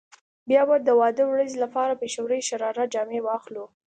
[0.49, 3.65] بيا به د واده ورځې لپاره پيښورۍ شراره جامې واخلو.